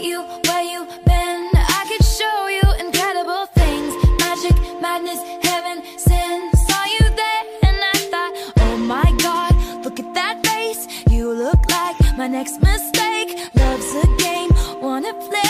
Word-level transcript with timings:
meet 0.00 0.08
you 0.08 0.22
where 0.46 0.62
you 0.62 0.86
been. 1.04 1.50
I 1.54 1.84
could 1.88 2.04
show 2.04 2.48
you 2.48 2.86
incredible 2.86 3.46
things. 3.54 3.94
Magic, 4.18 4.56
madness, 4.80 5.20
heaven, 5.42 5.82
sin. 5.98 6.50
Saw 6.68 6.84
you 6.84 7.10
there 7.20 7.42
and 7.62 7.78
I 7.94 7.98
thought, 8.10 8.32
oh 8.60 8.76
my 8.76 9.12
god 9.22 9.54
Look 9.84 9.98
at 9.98 10.14
that 10.14 10.46
face, 10.46 10.86
you 11.10 11.32
look 11.32 11.70
like 11.70 11.96
my 12.16 12.26
next 12.26 12.60
mistake. 12.62 13.36
Love's 13.54 13.94
a 13.94 14.06
game, 14.18 14.50
wanna 14.82 15.14
play. 15.14 15.49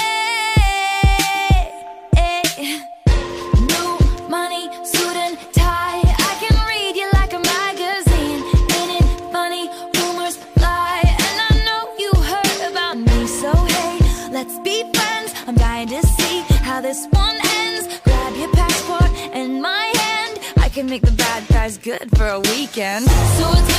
good 21.90 22.16
for 22.16 22.28
a 22.28 22.38
weekend. 22.38 23.04
So 23.10 23.70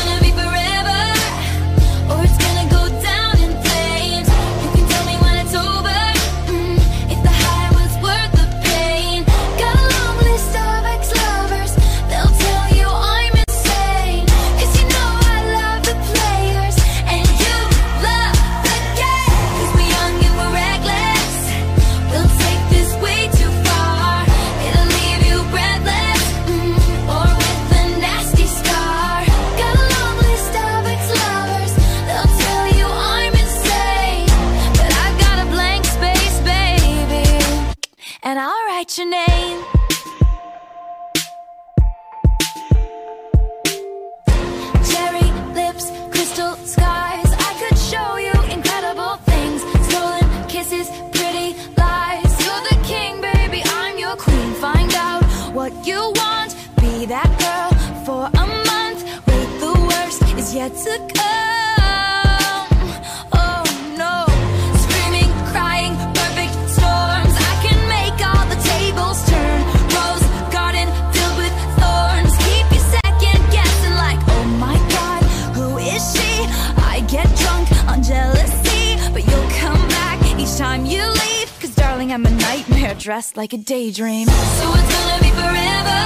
morning 82.12 82.28
I'm 82.28 82.34
a 82.34 82.42
nightmare 82.42 82.96
dressed 82.96 83.38
like 83.38 83.54
a 83.54 83.58
daydream. 83.58 84.28
So 84.28 84.34
it's 84.34 84.96
gonna 84.96 85.22
be 85.22 85.32
forever 85.32 86.02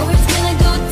Or 0.00 0.10
it's 0.12 0.26
gonna 0.32 0.58
go 0.58 0.89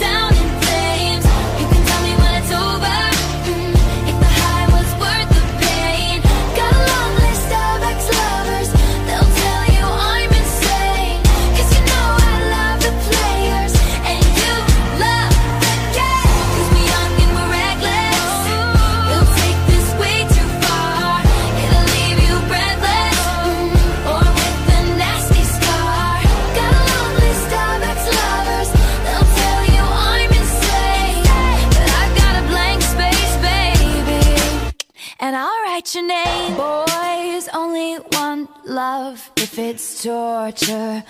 if 39.58 39.74
it's 39.74 40.02
torture. 40.04 41.02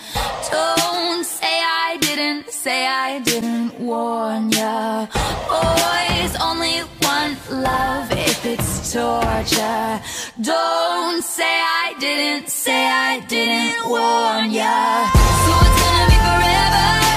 Don't 0.51 1.25
say 1.25 1.61
I 1.87 1.99
didn't, 2.01 2.51
say 2.51 2.87
I 2.87 3.19
didn't 3.21 3.79
warn 3.79 4.51
ya. 4.53 5.07
Boys, 5.49 6.35
only 6.41 6.81
want 7.03 7.39
love 7.51 8.11
if 8.13 8.47
it's 8.47 8.93
torture. 8.93 10.01
Don't 10.41 11.23
say 11.23 11.45
I 11.85 11.95
didn't, 12.01 12.49
say 12.49 12.87
I 12.87 13.21
didn't 13.29 13.89
warn 13.89 14.51
ya. 14.51 15.11
So 15.45 15.53
it's 15.65 15.83
gonna 15.83 16.07
be 16.09 16.19
forever. 16.29 17.08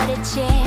should've 0.00 0.34
checked 0.34 0.59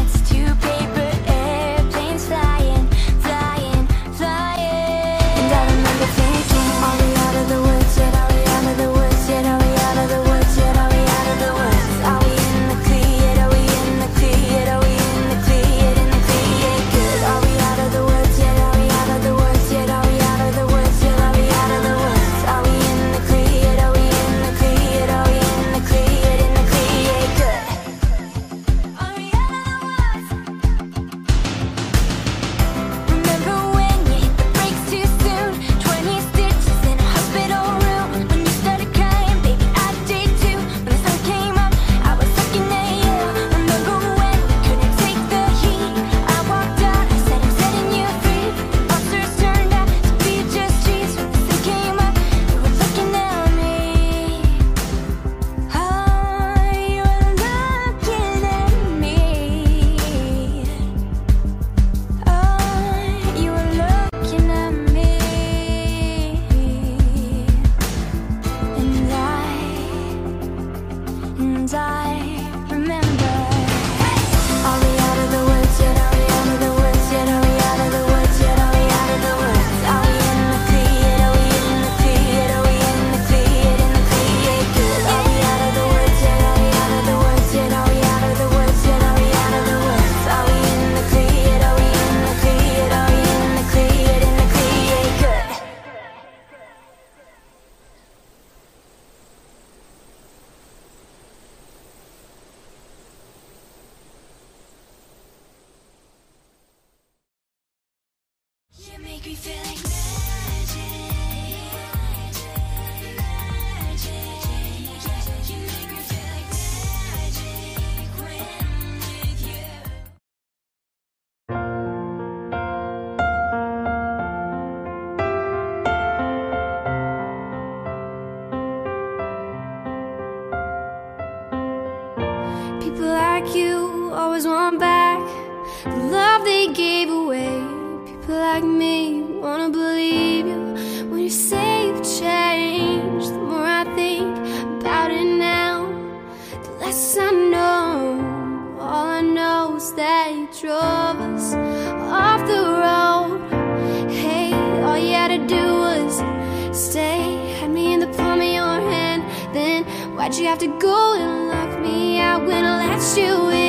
have 160.53 160.59
to 160.59 160.67
go 160.77 161.15
and 161.15 161.47
lock 161.47 161.79
me 161.81 162.19
out 162.19 162.45
when 162.45 162.63
I 162.63 162.85
let 162.85 163.17
you 163.17 163.49
in. 163.49 163.62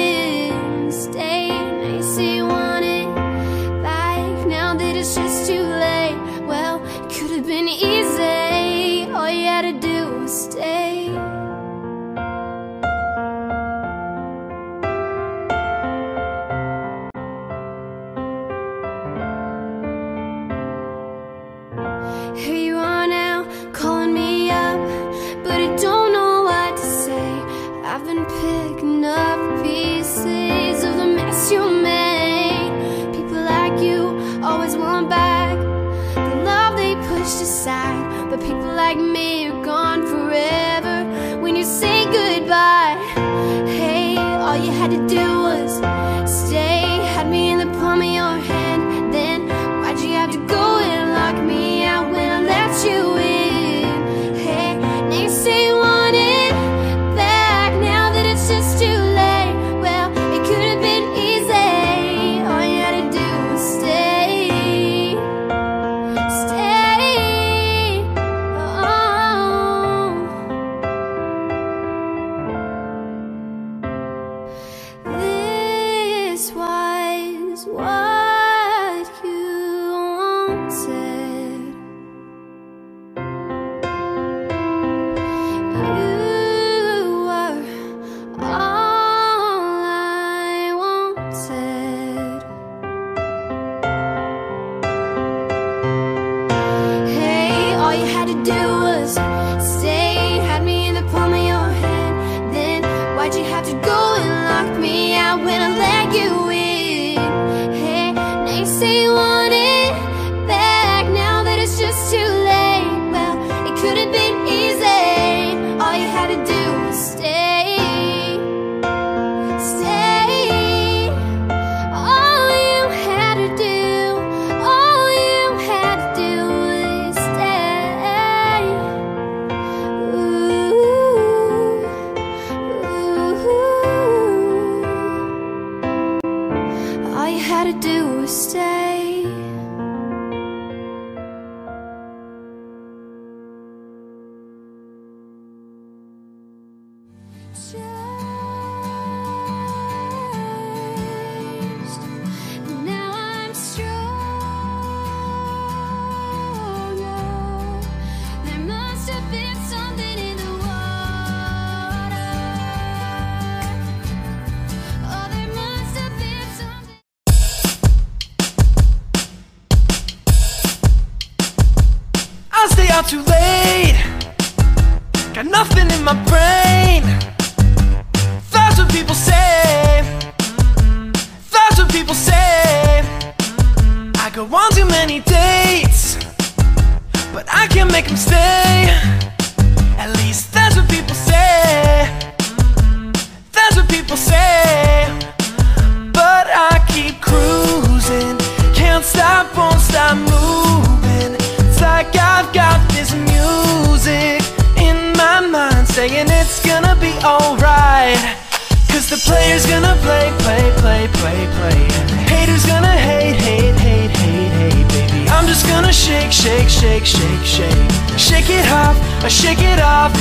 Shake, 217.05 217.45
shake, 217.45 217.45
shake, 217.45 218.19
shake. 218.19 218.51
It 218.51 218.67
off, 218.73 218.97
I 219.23 219.29
shake 219.29 219.61
it 219.61 219.81
off. 219.81 220.13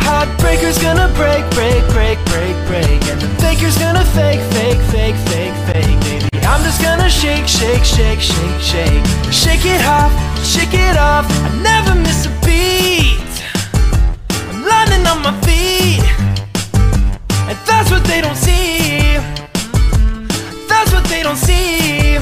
Heartbreaker's 0.00 0.78
gonna 0.78 1.08
break, 1.14 1.44
break, 1.50 1.82
break, 1.92 2.18
break, 2.26 2.56
break. 2.66 3.00
And 3.10 3.20
the 3.20 3.28
faker's 3.42 3.76
gonna 3.76 4.04
fake, 4.16 4.40
fake, 4.52 4.80
fake, 4.92 5.16
fake, 5.28 5.56
fake, 5.68 6.00
baby. 6.06 6.46
I'm 6.46 6.62
just 6.62 6.80
gonna 6.80 7.10
shake, 7.10 7.46
shake, 7.46 7.84
shake, 7.84 8.20
shake, 8.20 8.60
shake. 8.60 9.04
Shake 9.32 9.64
it 9.66 9.84
off, 9.84 10.12
shake 10.44 10.74
it 10.74 10.96
off. 10.96 11.26
I 11.44 11.50
never 11.60 11.94
miss 11.94 12.26
a 12.26 12.32
beat. 12.46 13.34
I'm 14.48 14.64
landing 14.64 15.04
on 15.06 15.20
my 15.22 15.34
feet. 15.44 16.04
And 17.48 17.58
that's 17.66 17.90
what 17.90 18.04
they 18.04 18.20
don't 18.20 18.36
see. 18.36 19.18
That's 20.68 20.92
what 20.92 21.04
they 21.04 21.22
don't 21.22 21.36
see. 21.36 22.16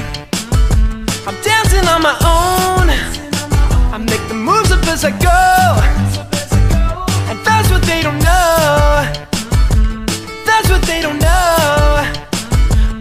I'm 1.27 1.37
dancing 1.43 1.87
on 1.87 2.03
my 2.03 2.17
own. 2.25 3.24
I 3.95 3.99
make 3.99 4.27
the 4.27 4.35
moves 4.35 4.73
up 4.73 4.83
as 4.89 5.05
I 5.05 5.13
go. 5.23 5.43
And 7.31 7.39
that's 7.47 7.71
what 7.71 7.81
they 7.83 8.03
don't 8.03 8.19
know. 8.19 9.07
That's 10.45 10.69
what 10.69 10.83
they 10.83 11.01
don't 11.01 11.21
know. 11.23 12.03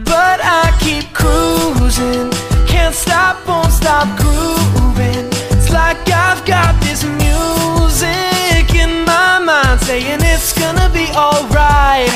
But 0.05 0.37
I 0.45 0.69
keep 0.85 1.11
cruising. 1.11 2.29
Can't 2.67 2.93
stop, 2.93 3.41
won't 3.47 3.73
stop 3.73 4.05
grooving. 4.21 5.33
It's 5.57 5.71
like 5.71 5.97
I've 6.13 6.45
got 6.45 6.79
this 6.85 7.01
music 7.03 8.69
in 8.77 9.03
my 9.03 9.39
mind 9.39 9.81
saying 9.81 10.21
it's 10.21 10.53
gonna 10.53 10.93
be 10.93 11.09
alright. 11.17 12.13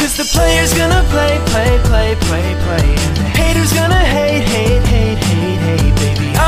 Cause 0.00 0.16
the 0.16 0.24
player's 0.32 0.72
gonna 0.72 1.04
play, 1.12 1.36
play, 1.52 1.76
play, 1.84 2.16
play, 2.24 2.56
play. 2.64 2.88
And 3.04 3.16
the 3.20 3.28
hater's 3.36 3.74
gonna 3.74 4.00
hate, 4.00 4.48
hate, 4.48 4.86
hate. 4.86 5.17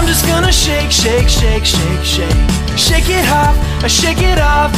I'm 0.00 0.06
just 0.06 0.26
gonna 0.26 0.50
shake, 0.50 0.90
shake, 0.90 1.28
shake, 1.28 1.66
shake, 1.66 2.04
shake. 2.04 2.40
Shake 2.72 3.10
it 3.12 3.28
off, 3.28 3.52
I 3.84 3.86
shake 3.86 4.24
it 4.24 4.40
off. 4.40 4.72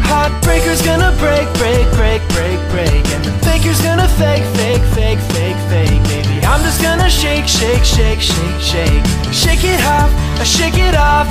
Heartbreaker's 0.00 0.80
gonna 0.80 1.12
break, 1.20 1.44
break, 1.60 1.84
break, 1.92 2.24
break, 2.32 2.56
break. 2.72 3.04
And 3.12 3.22
the 3.22 3.36
faker's 3.44 3.82
gonna 3.84 4.08
fake, 4.16 4.48
fake, 4.56 4.80
fake, 4.96 5.20
fake, 5.36 5.60
fake, 5.68 6.00
baby. 6.08 6.40
I'm 6.48 6.64
just 6.64 6.80
gonna 6.80 7.10
shake, 7.10 7.44
shake, 7.46 7.84
shake, 7.84 8.24
shake, 8.24 8.60
shake. 8.64 9.04
Shake 9.28 9.60
it 9.60 9.76
off, 9.84 10.08
I 10.40 10.44
shake 10.48 10.80
it 10.80 10.96
off. 10.96 11.28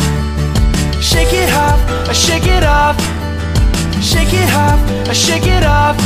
Shake 1.01 1.33
it 1.33 1.49
off, 1.57 1.81
I 2.05 2.13
shake 2.13 2.45
it 2.45 2.61
off. 2.61 2.95
Shake 4.05 4.37
it 4.37 4.53
off, 4.53 4.77
I 5.09 5.13
shake 5.17 5.49
it 5.49 5.65
off. 5.65 5.97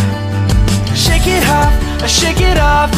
Shake 0.96 1.28
it 1.28 1.44
off, 1.52 1.76
I 2.00 2.08
shake 2.08 2.40
it 2.40 2.58
off. 2.58 2.90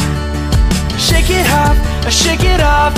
Shake 0.94 1.30
it 1.34 1.46
off, 1.50 1.74
I 2.06 2.10
shake 2.10 2.44
it 2.46 2.60
off. 2.62 2.94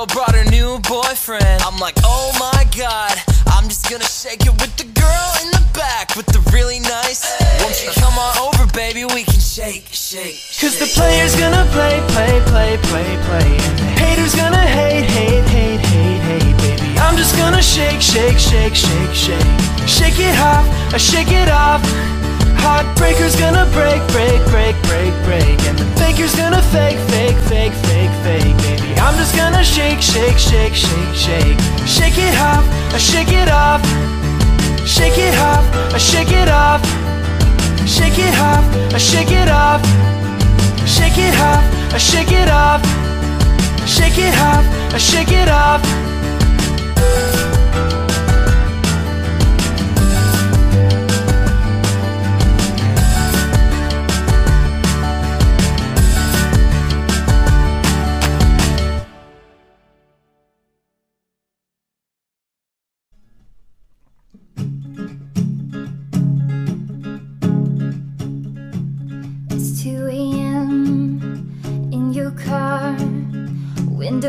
Girl 0.00 0.06
brought 0.06 0.34
her 0.34 0.44
new 0.50 0.78
boyfriend. 0.88 1.60
I'm 1.60 1.78
like, 1.78 1.96
oh 2.04 2.32
my 2.40 2.64
god. 2.76 3.12
I'm 3.52 3.68
just 3.68 3.90
gonna 3.90 4.04
shake 4.04 4.46
it 4.46 4.54
with 4.56 4.72
the 4.76 4.88
girl 4.96 5.28
in 5.44 5.50
the 5.52 5.60
back 5.74 6.16
with 6.16 6.26
the 6.26 6.40
really 6.52 6.80
nice. 6.80 7.20
Won't 7.60 7.76
you 7.84 7.90
come 8.00 8.16
on 8.16 8.32
over, 8.38 8.64
baby? 8.72 9.04
We 9.04 9.24
can 9.24 9.40
shake, 9.40 9.88
shake. 9.92 10.40
Cause 10.60 10.78
the 10.78 10.86
shake. 10.86 10.96
player's 10.96 11.36
gonna 11.36 11.68
play, 11.76 12.00
play, 12.16 12.40
play, 12.48 12.78
play, 12.88 13.10
play. 13.28 13.50
Hater's 14.00 14.34
gonna 14.34 14.64
hate, 14.64 15.04
hate, 15.04 15.44
hate, 15.52 15.84
hate, 15.92 16.22
hate, 16.24 16.56
baby. 16.64 16.98
I'm 16.98 17.16
just 17.16 17.36
gonna 17.36 17.62
shake, 17.62 18.00
shake, 18.00 18.38
shake, 18.38 18.74
shake, 18.74 19.12
shake. 19.12 19.50
Shake 19.84 20.18
it 20.18 20.36
off, 20.40 20.64
I 20.94 20.98
shake 20.98 21.32
it 21.32 21.50
off. 21.50 21.82
Heartbreaker's 22.64 23.36
gonna 23.36 23.68
break, 23.76 24.00
break, 24.16 24.40
break, 24.48 24.76
break, 24.88 25.12
break. 25.28 25.58
And 25.68 25.76
the 25.76 25.88
faker's 26.00 26.34
gonna 26.36 26.62
fake, 26.72 27.00
fake, 27.12 27.36
fake, 27.52 27.76
fake, 27.84 28.14
fake, 28.24 28.56
baby. 28.64 28.79
I'm 29.00 29.16
just 29.16 29.34
gonna 29.34 29.64
shake, 29.64 30.02
shake, 30.02 30.38
shake, 30.38 30.74
shake, 30.74 31.14
shake. 31.14 31.58
Shake 31.86 32.18
it 32.18 32.36
off, 32.38 32.64
I 32.94 32.98
shake 32.98 33.32
it 33.32 33.48
off. 33.48 33.82
Shake 34.86 35.18
it 35.18 35.36
off, 35.38 35.64
I 35.94 35.98
shake 35.98 36.32
it 36.32 36.48
off. 36.48 36.82
Shake 37.86 38.18
it 38.18 38.34
off, 38.38 38.64
I 38.94 38.98
shake 38.98 39.32
it 39.32 39.48
off. 39.48 39.82
Shake 40.86 41.18
it 41.18 41.34
off, 41.40 41.64
I 41.94 41.98
shake 41.98 42.32
it 42.32 42.48
off. 42.48 42.82
Shake 43.86 44.18
it 44.18 44.34
off, 44.38 44.64
I 44.94 44.98
shake 44.98 45.32
it 45.32 45.48
off. 45.48 45.80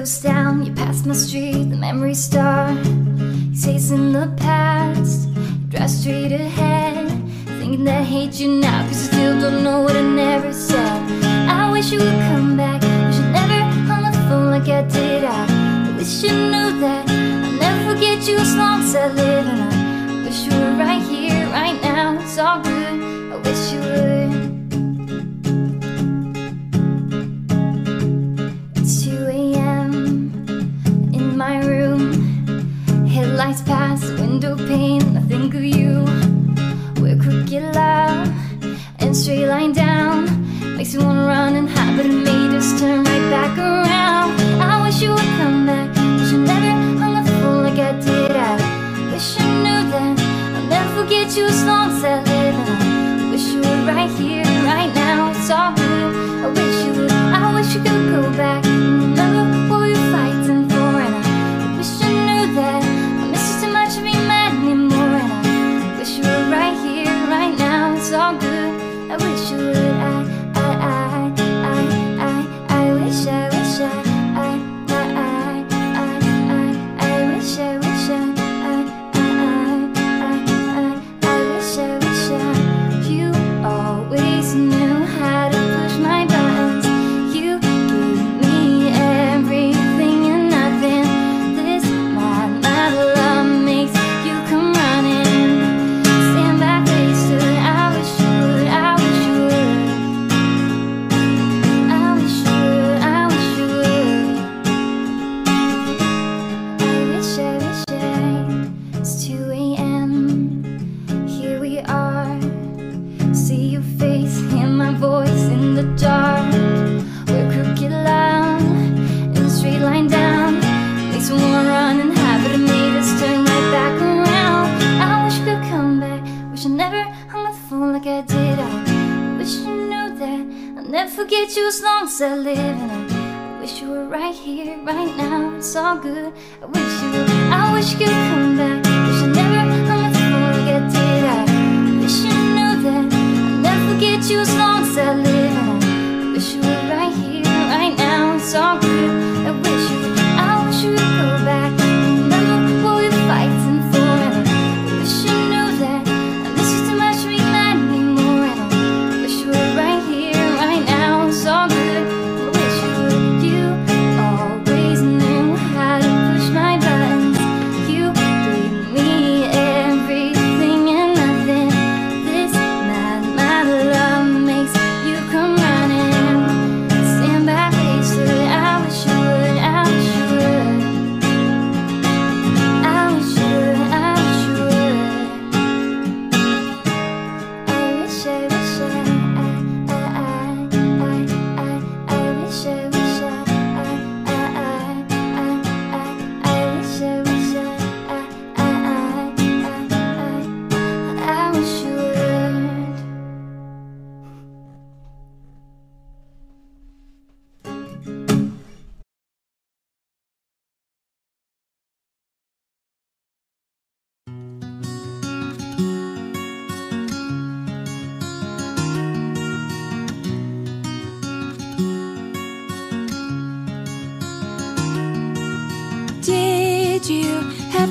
Windows 0.02 0.22
down, 0.22 0.66
you 0.66 0.74
pass 0.74 1.06
my 1.06 1.14
street, 1.14 1.70
the 1.70 1.76
memories 1.76 2.24
start. 2.24 2.76
You 2.88 3.54
chase 3.54 3.92
in 3.92 4.12
the 4.12 4.34
past, 4.36 5.30
you 5.30 5.68
drive 5.70 5.92
straight 5.92 6.32
ahead. 6.32 7.08
Thinking 7.60 7.84
that 7.84 8.02
I 8.02 8.04
hate 8.04 8.40
you 8.40 8.48
now, 8.48 8.82
cause 8.88 9.00
you 9.00 9.12
still 9.12 9.40
don't 9.40 9.64
know 9.64 9.84
what 9.84 9.96
I 9.96 10.02
never 10.02 10.52
said. 10.54 11.02
I 11.48 11.72
wish 11.72 11.92
you 11.92 12.00
would 12.00 12.20
come 12.32 12.58
back, 12.58 12.82
wish 12.82 13.18
you 13.18 13.30
never 13.30 13.60
hung 13.86 14.12
the 14.12 14.18
phone 14.28 14.50
like 14.50 14.68
I 14.70 14.82
did. 14.90 15.24
I 15.24 15.96
wish 15.96 16.24
you 16.24 16.32
knew 16.32 16.80
that 16.80 17.08
I'll 17.08 17.52
never 17.60 17.94
forget 17.94 18.28
you 18.28 18.38
as 18.38 18.56
long 18.56 18.82
as 18.82 18.96
I 18.96 19.06
live. 19.06 19.46
And 19.46 19.62
I 19.62 20.24
wish 20.26 20.46
you 20.48 20.52
were 20.60 20.78
right 20.84 21.04
here, 21.04 21.46
right 21.50 21.80
now. 21.80 22.20
It's 22.20 22.40
all 22.40 22.60
good, 22.64 23.34
I 23.34 23.38
wish 23.38 23.72
you 23.72 23.80
would. 23.82 24.51
window 34.42 34.68
pane, 34.68 35.18
I 35.18 35.22
think 35.22 35.54
of 35.54 35.64
you. 35.64 36.04
We're 37.00 37.16
crooked 37.16 37.76
love 37.76 38.28
and 38.98 39.16
straight 39.16 39.46
line 39.46 39.72
down. 39.72 40.26
Makes 40.78 40.96
me 40.96 41.04
wanna 41.04 41.28
run 41.28 41.56
and 41.56 41.70
hide, 41.70 41.96
but 41.96 42.08
it 42.08 42.14
made 42.30 42.56
us 42.58 42.80
turn 42.80 43.04
right 43.04 43.30
back 43.30 43.56
around. 43.60 44.32
I 44.60 44.84
wish 44.84 45.00
you 45.00 45.12
would 45.12 45.32
come 45.40 45.68
back, 45.68 45.90
wish 45.90 46.34
I 46.34 46.38
never 46.38 46.72
hung 47.00 47.16
up 47.18 47.26
the 47.26 47.32
phone 47.42 47.64
like 47.64 47.78
I 47.78 47.94
did. 48.00 48.32
I 48.32 49.12
wish 49.12 49.40
I 49.40 49.46
knew 49.64 49.82
that 49.92 50.20
I'll 50.56 50.68
never 50.74 51.04
forget 51.04 51.38
you 51.38 51.46
as 51.46 51.64
long 51.64 51.92
as 51.92 52.04
I 52.04 52.16
live. 52.24 52.56
And 52.72 53.22
I 53.22 53.32
wish 53.32 53.46
you 53.54 53.60
were 53.60 53.86
right 53.94 54.12
here, 54.22 54.46
right 54.66 54.92
now, 54.96 55.30
it's 55.32 55.52
all 55.52 55.72
blue. 55.74 56.46
I 56.46 56.48
wish 56.48 56.86
you 56.86 56.94
would, 57.00 57.12
I 57.12 57.54
wish 57.54 57.76
you 57.76 57.82
could 57.84 58.06
go 58.10 58.22
back. 58.38 58.71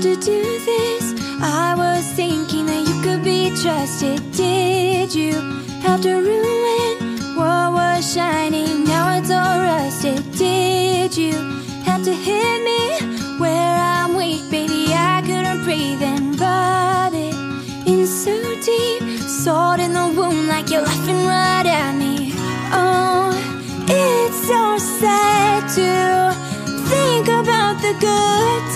To 0.02 0.16
do 0.16 0.42
this? 0.64 1.14
I 1.42 1.74
was 1.76 2.04
thinking 2.12 2.64
that 2.66 2.88
you 2.88 3.02
could 3.02 3.22
be 3.22 3.50
trusted. 3.60 4.32
Did 4.32 5.14
you 5.14 5.34
have 5.82 6.00
to 6.02 6.14
ruin 6.14 7.36
what 7.36 7.72
was 7.72 8.14
shining? 8.14 8.84
Now 8.84 9.18
it's 9.18 9.30
all 9.30 9.58
rusted. 9.60 10.22
Did 10.38 11.14
you 11.16 11.34
have 11.84 12.02
to 12.04 12.14
hit 12.14 12.58
me 12.64 13.38
where 13.38 13.76
I'm 13.76 14.14
weak, 14.14 14.50
baby? 14.50 14.86
I 14.94 15.20
couldn't 15.20 15.64
breathe 15.64 16.02
and 16.02 16.40
rub 16.40 17.12
it 17.12 17.34
in 17.86 18.06
so 18.06 18.32
deep, 18.64 19.18
salt 19.20 19.80
in 19.80 19.92
the 19.92 20.06
wound 20.16 20.48
like 20.48 20.70
you're 20.70 20.82
laughing 20.82 21.26
right 21.26 21.66
at 21.66 21.94
me. 21.94 22.32
Oh, 22.72 23.36
it's 23.86 24.46
so 24.46 24.78
sad 24.78 25.68
to 25.76 26.32
think 26.88 27.28
about 27.28 27.82
the 27.82 27.92
good 28.00 28.69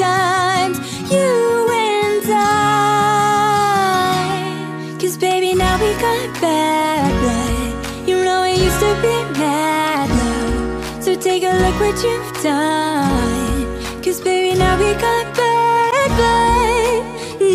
what 11.84 12.02
you've 12.02 12.32
done. 12.42 14.02
Cause 14.02 14.20
baby, 14.20 14.58
now 14.58 14.74
we 14.78 14.90
got 15.06 15.24
bad 15.40 16.08
blood. 16.18 17.02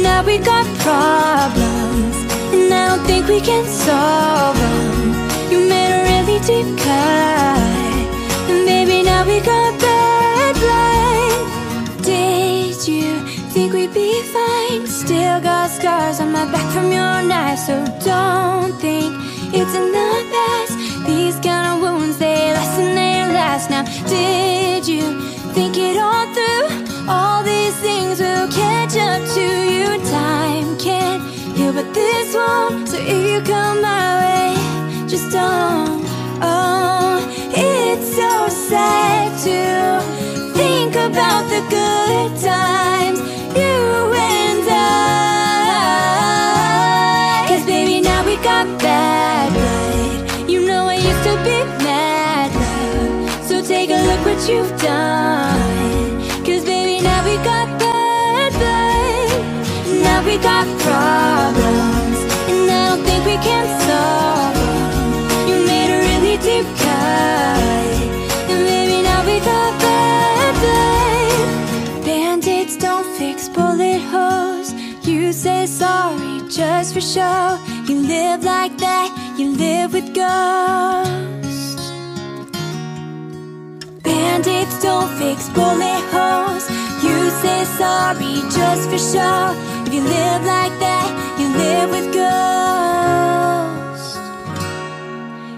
Now 0.08 0.20
we 0.24 0.38
got 0.38 0.66
problems. 0.86 2.16
And 2.54 2.72
I 2.72 2.82
don't 2.90 3.06
think 3.10 3.28
we 3.28 3.42
can 3.42 3.66
solve 3.66 4.58
them. 4.64 5.52
You 5.52 5.60
made 5.74 5.92
a 5.98 6.02
really 6.10 6.40
deep 6.50 6.70
cut. 6.86 8.06
And 8.52 8.62
baby, 8.72 8.98
now 9.12 9.22
we 9.32 9.38
got 9.54 9.72
bad 9.88 10.54
blood. 10.64 12.04
Did 12.04 12.78
you 12.88 13.10
think 13.54 13.74
we'd 13.74 13.94
be 13.94 14.12
fine? 14.36 14.86
Still 14.86 15.40
got 15.42 15.72
scars 15.72 16.20
on 16.20 16.32
my 16.32 16.46
back 16.54 16.68
from 16.76 16.88
your 16.92 17.18
knife. 17.30 17.60
So 17.68 17.76
don't 18.06 18.74
think 18.86 19.12
it's 19.58 19.74
in 19.80 19.88
the 19.98 20.10
past. 20.34 20.69
Did 24.10 24.88
you 24.88 25.22
think 25.54 25.78
it 25.78 25.98
all 25.98 26.26
through? 26.34 27.08
All 27.08 27.44
these 27.44 27.76
things 27.78 28.20
will 28.20 28.48
catch 28.48 28.96
up 28.98 29.22
to 29.36 29.46
you. 29.74 29.88
Time 30.10 30.78
can't 30.78 31.24
heal, 31.56 31.74
but 31.74 31.94
this 31.94 32.34
won't. 32.34 32.90
So 32.90 32.98
if 33.00 33.24
you 33.32 33.42
come 33.42 33.82
my 33.82 34.08
way, 34.22 35.08
just 35.08 35.32
don't. 35.32 36.04
Oh, 36.42 37.22
it's 37.52 38.16
so 38.16 38.50
sad 38.50 39.28
to 39.46 40.54
think 40.54 40.96
about 40.96 41.44
the 41.50 41.62
good 41.70 42.42
times 42.42 42.89
you've 54.50 54.76
done. 54.82 56.20
Cause 56.46 56.64
baby, 56.66 57.02
now 57.04 57.22
we 57.24 57.36
got 57.52 57.68
bad 57.80 58.52
blood. 58.60 59.32
Now 60.08 60.20
we 60.26 60.36
got 60.38 60.66
problems. 60.86 62.20
And 62.52 62.66
I 62.78 62.82
don't 62.90 63.04
think 63.08 63.22
we 63.32 63.38
can 63.48 63.66
solve 63.88 64.56
them. 64.66 65.48
You 65.50 65.58
made 65.74 65.90
a 65.98 66.00
really 66.08 66.36
deep 66.48 66.68
cut. 66.84 67.94
And 68.52 68.62
maybe 68.72 68.98
now 69.10 69.22
we 69.30 69.38
got 69.52 69.72
bad 69.88 70.52
blood. 70.64 72.06
Band-aids 72.06 72.76
don't 72.78 73.08
fix 73.18 73.50
bullet 73.50 74.02
holes. 74.14 74.74
You 75.04 75.32
say 75.32 75.66
sorry 75.68 76.42
just 76.50 76.94
for 76.96 77.02
show. 77.02 77.60
You 77.86 77.96
live 78.16 78.44
like 78.44 78.76
that, 78.80 79.10
you 79.38 79.52
live 79.52 79.94
with 79.94 80.14
ghosts. 80.16 81.39
Band-aids 84.20 84.76
don't 84.84 85.08
fix 85.18 85.48
bullet 85.48 86.04
holes. 86.12 86.70
You 87.02 87.16
say 87.42 87.64
sorry 87.80 88.36
just 88.52 88.90
for 88.92 89.00
show. 89.14 89.56
If 89.88 89.94
you 89.94 90.02
live 90.02 90.44
like 90.44 90.76
that, 90.84 91.08
you 91.40 91.48
live 91.64 91.90
with 91.96 92.08
ghosts. 92.20 94.18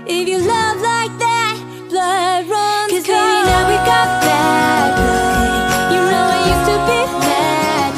If 0.06 0.28
you 0.30 0.38
love 0.38 0.78
like 0.94 1.14
that, 1.26 1.56
blood 1.90 2.42
runs 2.54 2.92
Cause 2.94 3.08
baby, 3.10 3.50
now 3.50 3.64
we 3.72 3.78
got 3.92 4.08
bad 4.30 4.90
blood. 5.00 5.94
You 5.94 6.02
know 6.12 6.26
I 6.38 6.40
used 6.54 6.66
to 6.70 6.78
be 6.90 7.00
mad. 7.26 7.92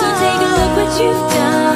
So 0.00 0.06
take 0.22 0.40
a 0.46 0.50
look 0.58 0.72
what 0.78 0.90
you've 1.00 1.24
done. 1.30 1.69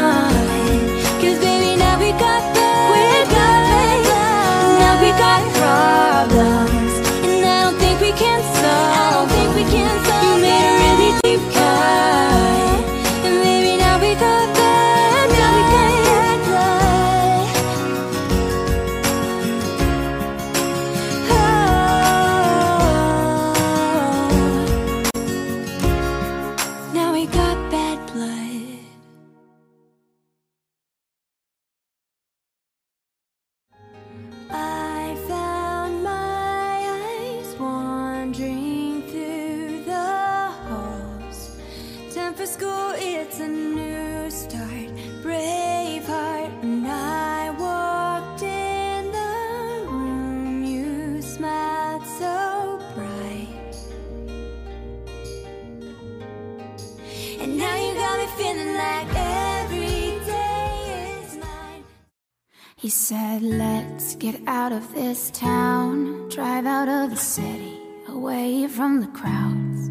He 62.85 62.91
said, 62.91 63.41
Let's 63.41 64.15
get 64.17 64.39
out 64.47 64.71
of 64.71 64.93
this 64.93 65.31
town, 65.31 66.29
drive 66.29 66.67
out 66.67 66.87
of 66.87 67.09
the 67.09 67.17
city, 67.17 67.79
away 68.09 68.69
from 68.69 69.01
the 69.01 69.07
crowds. 69.07 69.89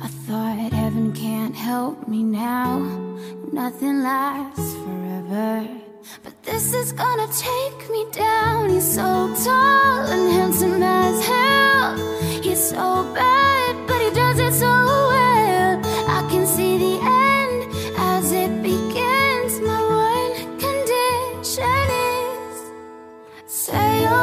I 0.00 0.06
thought 0.06 0.72
heaven 0.72 1.12
can't 1.12 1.56
help 1.56 2.06
me 2.06 2.22
now, 2.22 2.78
nothing 3.50 4.04
lasts 4.04 4.72
forever. 4.76 5.66
But 6.22 6.40
this 6.44 6.72
is 6.74 6.92
gonna 6.92 7.26
take 7.32 7.90
me 7.90 8.06
down. 8.12 8.70
He's 8.70 8.86
so 8.86 9.34
tall 9.44 10.06
and 10.06 10.30
handsome 10.30 10.80
as 10.80 11.26
hell. 11.26 11.96
He's 12.40 12.68
so 12.70 13.02
bad, 13.16 13.74
but 13.88 14.00
he 14.00 14.10
does 14.12 14.38
it 14.38 14.54
so 14.54 14.72
well. 15.12 15.80
I 16.16 16.24
can 16.30 16.46
see 16.46 16.78
the 16.78 17.04
end. 17.04 17.17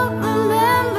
remember 0.10 0.94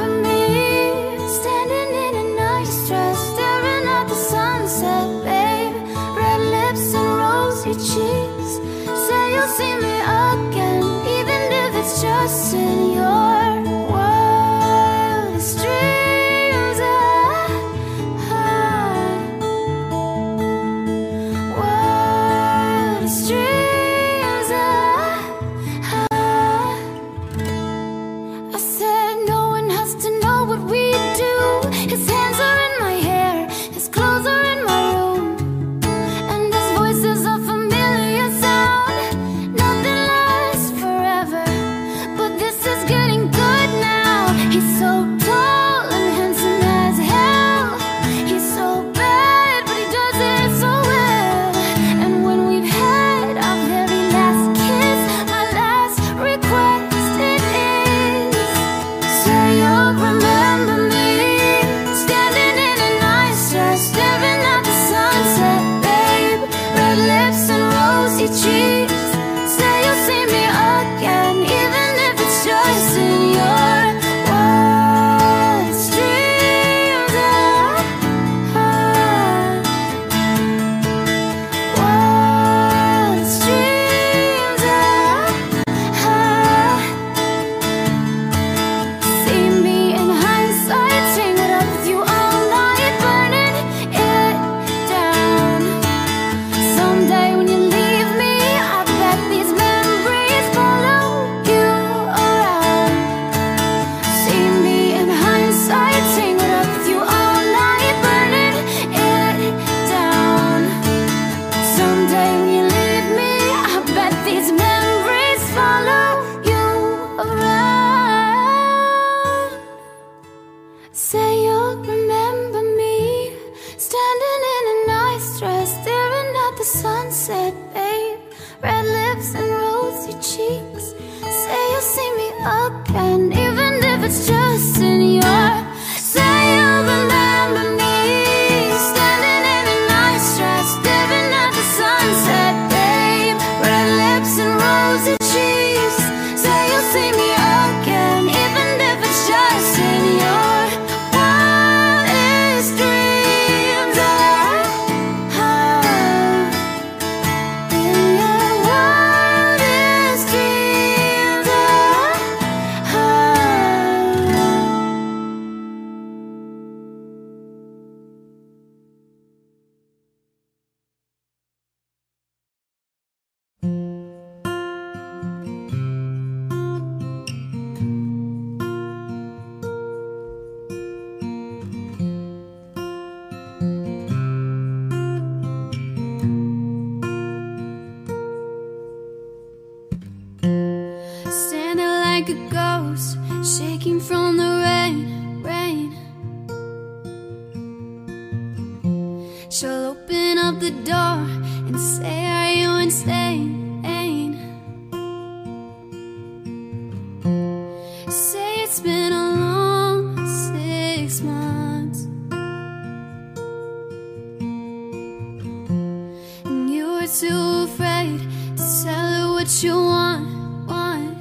you're 217.07 217.29
too 217.29 217.71
afraid 217.71 218.19
to 218.57 218.83
tell 218.83 219.07
her 219.07 219.33
what 219.35 219.63
you 219.63 219.75
want, 219.75 220.67
want. 220.67 221.17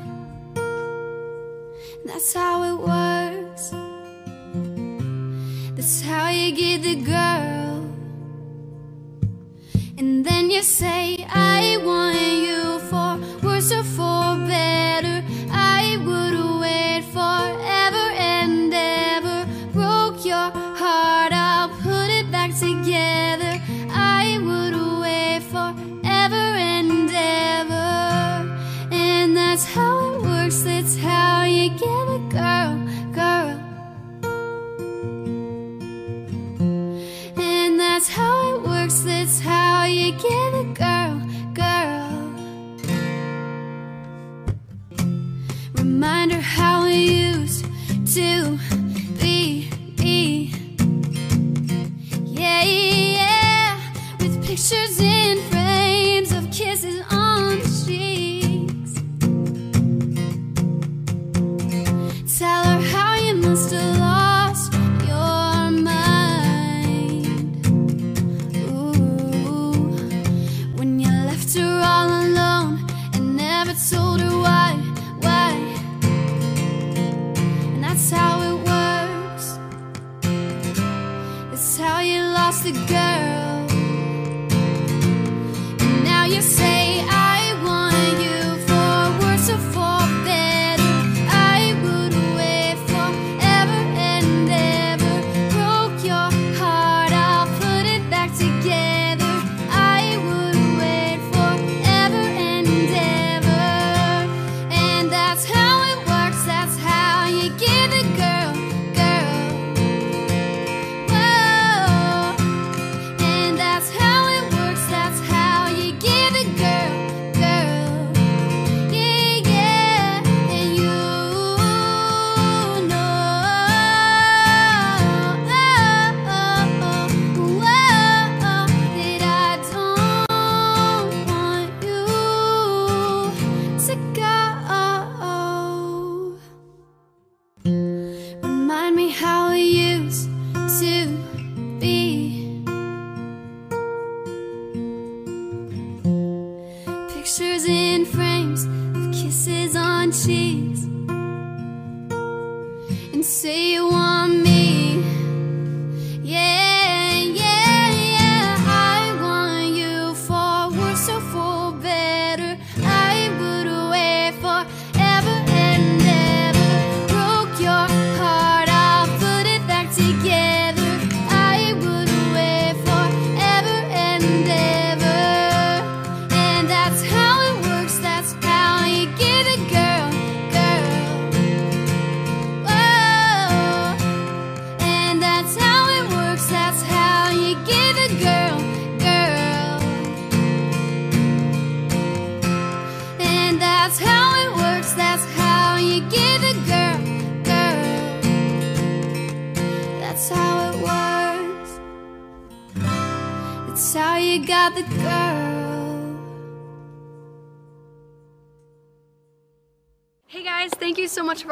That's 2.05 2.35
how 2.35 2.63
it 2.65 2.81
was. 2.83 2.96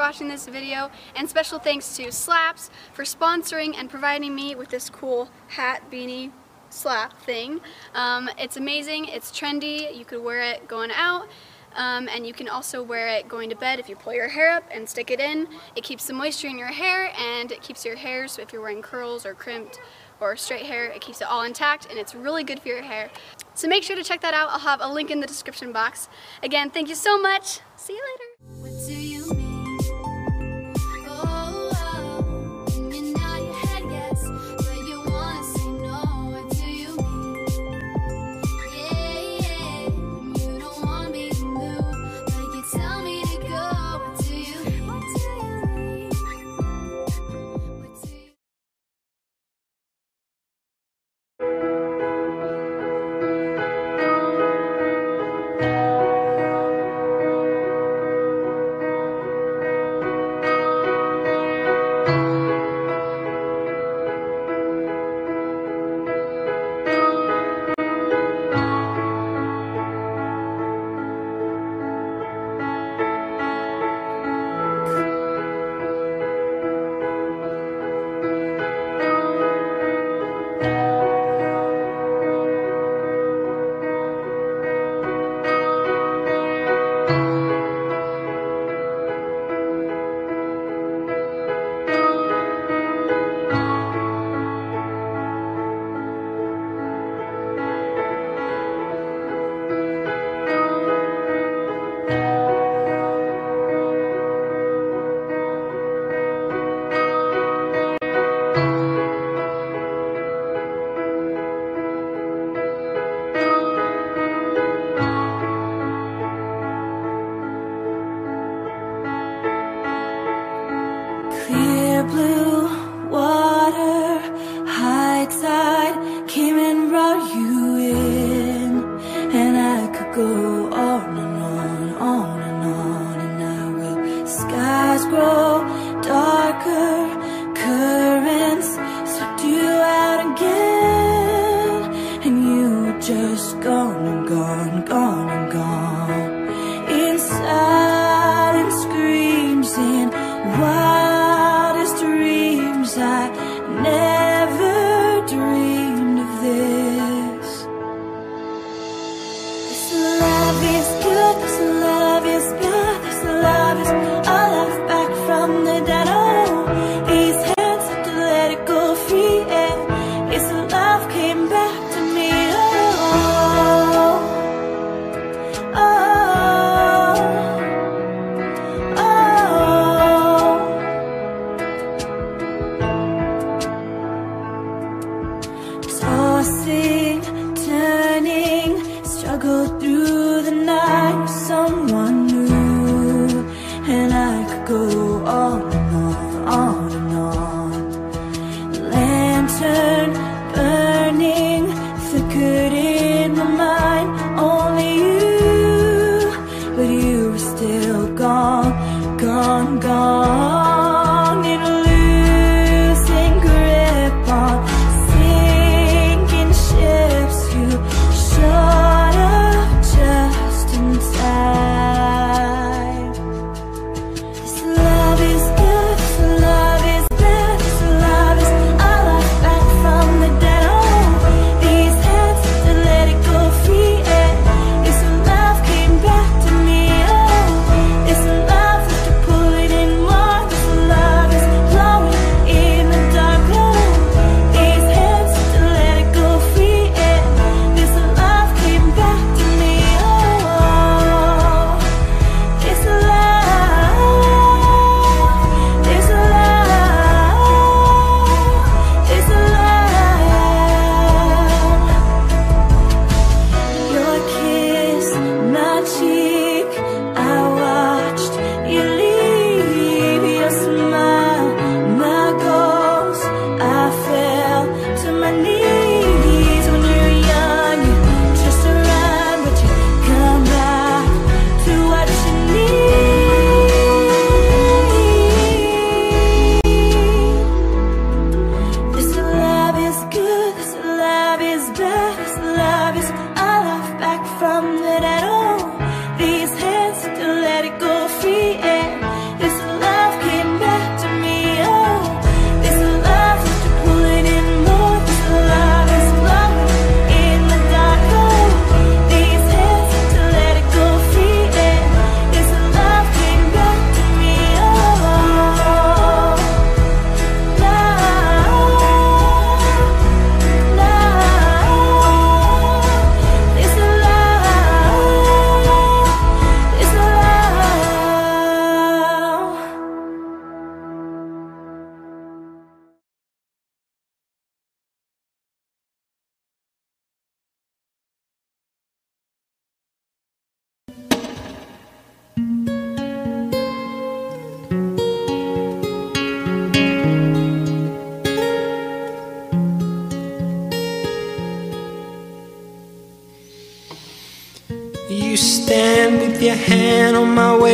watching 0.05 0.29
this 0.29 0.47
video, 0.47 0.91
and 1.17 1.27
special 1.27 1.59
thanks 1.59 1.97
to 1.97 2.13
Slaps 2.13 2.69
for 2.93 3.05
sponsoring 3.05 3.75
and 3.75 3.89
providing 3.89 4.35
me 4.35 4.55
with 4.55 4.69
this 4.69 4.91
cool 4.91 5.31
hat, 5.49 5.91
beanie, 5.91 6.31
slap 6.69 7.19
thing. 7.23 7.59
Um, 7.95 8.29
it's 8.37 8.59
amazing, 8.59 9.07
it's 9.07 9.31
trendy, 9.31 9.97
you 9.97 10.05
could 10.05 10.23
wear 10.23 10.43
it 10.43 10.69
going 10.69 10.91
out, 10.95 11.27
um, 11.75 12.07
and 12.11 12.27
you 12.27 12.35
can 12.35 12.51
also 12.51 12.83
wear 12.83 13.09
it 13.09 13.31
going 13.31 13.49
to 13.49 13.57
bed 13.57 13.79
if 13.79 13.89
you 13.89 13.97
pull 13.97 14.13
your 14.13 14.29
hair 14.29 14.51
up 14.51 14.65
and 14.71 14.87
stick 14.87 15.11
it 15.11 15.21
in. 15.21 15.49
It 15.75 15.85
keeps 15.85 16.07
the 16.07 16.13
moisture 16.13 16.49
in 16.49 16.59
your 16.59 16.69
hair 16.69 17.11
and 17.19 17.51
it 17.51 17.63
keeps 17.63 17.87
your 17.87 17.97
hair, 17.97 18.29
so 18.29 18.43
if 18.43 18.53
you're 18.53 18.61
wearing 18.61 18.83
curls 18.83 19.25
or 19.25 19.33
crimped 19.33 19.81
or 20.21 20.37
straight 20.37 20.67
hair, 20.67 20.85
it 20.85 21.01
keeps 21.01 21.23
it 21.23 21.29
all 21.29 21.45
intact 21.45 21.87
and 21.89 21.99
it's 21.99 22.15
really 22.15 22.45
good 22.45 22.61
for 22.61 22.69
your 22.69 22.83
hair. 22.83 23.09
So 23.55 23.69
make 23.69 23.83
sure 23.83 23.97
to 23.97 24.05
check 24.05 24.21
that 24.21 24.35
out. 24.35 24.51
I'll 24.51 24.59
have 24.59 24.83
a 24.83 24.93
link 24.93 25.11
in 25.11 25.21
the 25.21 25.27
description 25.27 25.73
box. 25.73 26.11
Again, 26.43 26.69
thank 26.69 26.91
you 26.91 26.95
so 26.95 27.19
much. 27.19 27.61
See 27.77 27.95
you 27.95 28.03
later. 28.03 29.34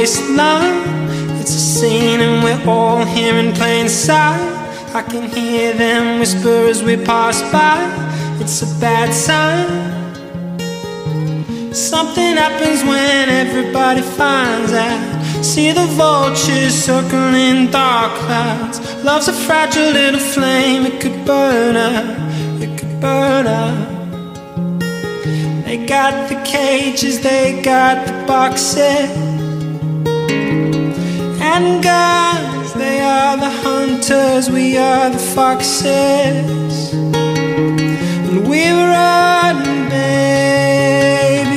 My 0.00 0.06
waistline. 0.06 1.40
It's 1.40 1.54
a 1.54 1.58
scene 1.58 2.20
and 2.20 2.42
we're 2.42 2.70
all 2.70 3.04
here 3.04 3.34
in 3.34 3.52
plain 3.52 3.88
sight. 3.88 4.40
I 4.94 5.02
can 5.02 5.28
hear 5.30 5.72
them 5.74 6.20
whisper 6.20 6.68
as 6.68 6.82
we 6.82 6.96
pass 6.96 7.42
by. 7.52 7.78
It's 8.40 8.62
a 8.62 8.80
bad 8.80 9.12
sign. 9.12 9.68
Something 11.72 12.36
happens 12.36 12.82
when 12.82 13.28
everybody 13.28 14.02
finds 14.02 14.72
out. 14.72 15.44
See 15.44 15.72
the 15.72 15.86
vultures 15.96 16.74
circling 16.74 17.70
dark 17.70 18.12
clouds. 18.22 18.80
Love's 19.04 19.28
a 19.28 19.32
fragile 19.32 19.92
little 19.92 20.20
flame, 20.20 20.86
it 20.86 21.00
could 21.00 21.24
burn 21.24 21.76
out, 21.76 22.62
it 22.62 22.78
could 22.78 23.00
burn 23.00 23.46
out. 23.46 24.00
They 25.64 25.86
got 25.86 26.28
the 26.28 26.36
cages, 26.44 27.20
they 27.20 27.62
got 27.62 28.06
the 28.06 28.26
boxes. 28.26 29.29
And 31.60 31.82
guys, 31.82 32.72
they 32.72 33.00
are 33.00 33.36
the 33.36 33.50
hunters, 33.50 34.48
we 34.50 34.78
are 34.78 35.10
the 35.10 35.18
foxes. 35.18 36.92
And 38.28 38.48
we 38.48 38.70
run, 38.70 39.58
baby. 39.90 41.52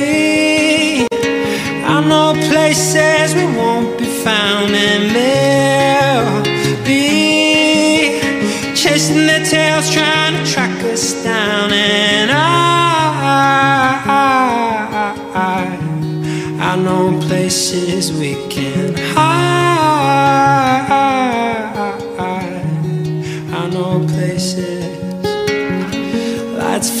I 1.94 1.96
know 2.06 2.34
places 2.50 3.34
we 3.34 3.46
won't 3.56 3.96
be 3.98 4.04
found, 4.04 4.74
and 4.74 5.13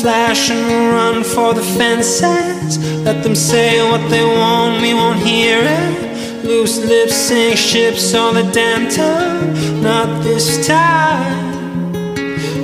Flash 0.04 0.50
and 0.50 0.92
run 0.92 1.24
for 1.24 1.54
the 1.54 1.62
fences. 1.62 2.76
Let 3.06 3.24
them 3.24 3.34
say 3.34 3.80
what 3.90 4.10
they 4.10 4.22
want, 4.22 4.82
we 4.82 4.92
won't 4.92 5.18
hear 5.18 5.60
it. 5.62 6.44
Loose 6.44 6.76
lips 6.84 7.14
sink 7.14 7.56
ships 7.56 8.12
all 8.12 8.34
the 8.34 8.42
damn 8.52 8.90
time. 8.90 9.82
Not 9.82 10.22
this 10.22 10.66
time. 10.66 11.94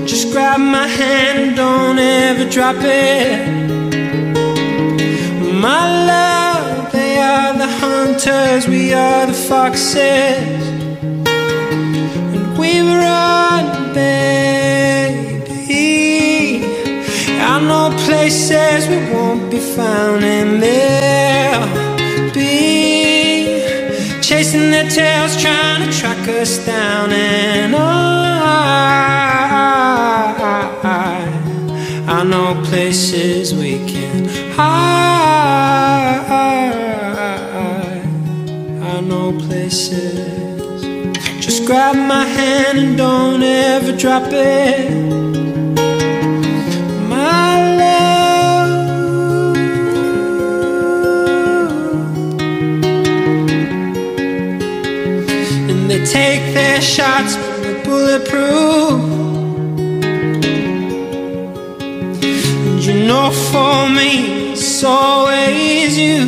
Just 0.06 0.32
grab 0.32 0.60
my 0.60 0.86
hand 0.86 1.38
and 1.38 1.56
don't 1.56 1.98
ever 1.98 2.44
drop 2.50 2.76
it. 2.80 3.48
My 5.66 5.82
love, 6.12 6.92
they 6.92 7.16
are 7.16 7.54
the 7.56 7.68
hunters, 7.80 8.68
we 8.68 8.92
are 8.92 9.24
the 9.24 9.32
foxes. 9.32 10.68
And 12.34 12.58
we 12.58 12.80
run. 12.80 13.30
Know 18.30 18.36
places 18.36 18.88
we 18.88 18.96
won't 19.12 19.50
be 19.50 19.58
found, 19.58 20.24
and 20.24 20.62
they'll 20.62 21.66
be 22.32 23.60
chasing 24.22 24.70
their 24.70 24.88
tails, 24.88 25.36
trying 25.40 25.90
to 25.90 25.98
track 25.98 26.28
us 26.28 26.64
down. 26.64 27.10
And 27.10 27.74
I, 27.74 27.82
I 32.06 32.24
know 32.24 32.62
places 32.66 33.52
we 33.54 33.78
can 33.88 34.26
hide. 34.54 36.26
I 38.82 39.00
know 39.00 39.32
places. 39.46 40.82
Just 41.44 41.66
grab 41.66 41.96
my 41.96 42.24
hand 42.26 42.78
and 42.78 42.96
don't 42.96 43.42
ever 43.42 43.92
drop 43.96 44.24
it. 44.32 45.29
Take 56.06 56.54
their 56.54 56.80
shots, 56.80 57.36
but 57.36 57.62
they're 57.62 57.84
bulletproof. 57.84 59.00
And 62.66 62.84
you 62.84 63.06
know, 63.06 63.30
for 63.30 63.88
me, 63.88 64.52
it's 64.52 64.84
always 64.84 65.98
you. 65.98 66.22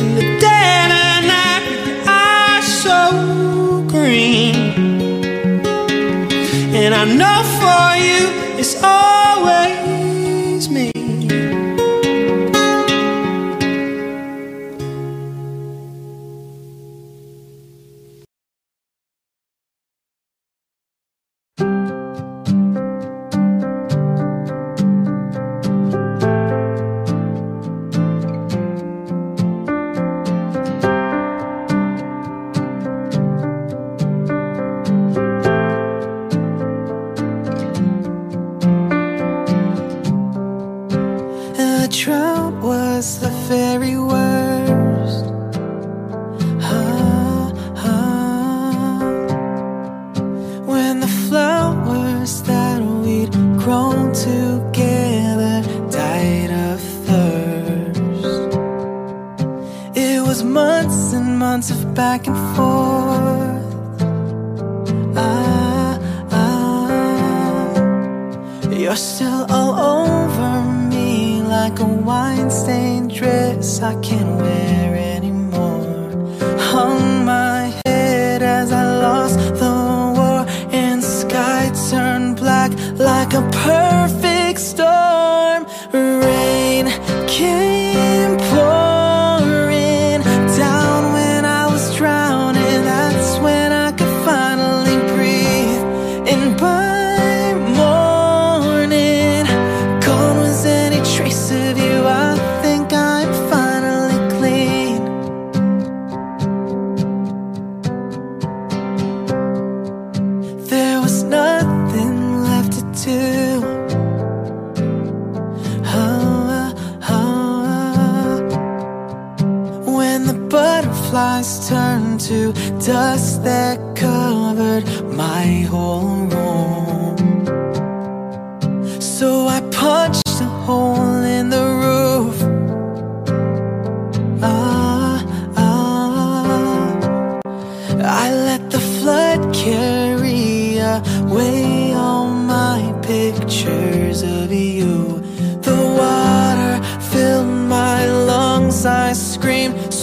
In 0.00 0.08
the 0.16 0.26
night, 1.32 1.64
your 1.86 2.02
eyes 2.06 2.66
so 2.82 3.84
green. 3.88 4.56
And 6.74 6.94
I 6.94 7.04
know 7.20 7.38
for 7.60 7.88
you 8.06 8.22
it's 8.58 8.82
always 8.82 9.17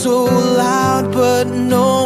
so 0.05 0.25
loud, 0.25 1.11
but 1.11 1.47
no 1.47 2.04